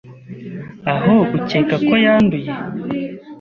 aho 0.93 1.15
ukeka 1.37 1.75
ko 1.87 1.93
yanduye 2.05 2.51